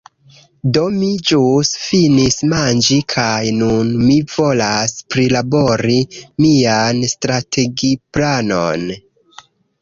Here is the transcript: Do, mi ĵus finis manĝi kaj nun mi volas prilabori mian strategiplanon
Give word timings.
Do, 0.75 0.83
mi 0.93 1.07
ĵus 1.31 1.73
finis 1.81 2.37
manĝi 2.53 2.97
kaj 3.15 3.41
nun 3.57 3.91
mi 4.05 4.15
volas 4.37 4.95
prilabori 5.17 5.99
mian 6.47 7.05
strategiplanon 7.13 8.89